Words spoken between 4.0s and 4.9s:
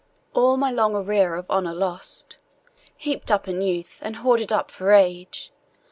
and hoarded up